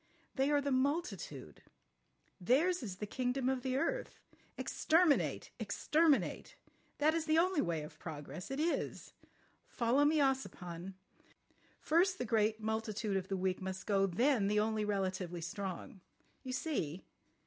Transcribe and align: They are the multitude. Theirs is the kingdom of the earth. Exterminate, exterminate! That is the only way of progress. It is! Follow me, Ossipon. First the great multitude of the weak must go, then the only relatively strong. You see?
They 0.33 0.49
are 0.49 0.61
the 0.61 0.71
multitude. 0.71 1.61
Theirs 2.39 2.81
is 2.81 2.95
the 2.95 3.05
kingdom 3.05 3.47
of 3.49 3.61
the 3.61 3.75
earth. 3.77 4.19
Exterminate, 4.57 5.51
exterminate! 5.59 6.55
That 6.97 7.13
is 7.13 7.25
the 7.25 7.37
only 7.37 7.61
way 7.61 7.83
of 7.83 7.99
progress. 7.99 8.49
It 8.49 8.59
is! 8.59 9.13
Follow 9.67 10.03
me, 10.03 10.17
Ossipon. 10.19 10.95
First 11.79 12.17
the 12.17 12.25
great 12.25 12.59
multitude 12.59 13.15
of 13.15 13.27
the 13.27 13.37
weak 13.37 13.61
must 13.61 13.85
go, 13.85 14.07
then 14.07 14.47
the 14.47 14.59
only 14.59 14.83
relatively 14.83 15.39
strong. 15.41 16.01
You 16.41 16.53
see? 16.53 17.03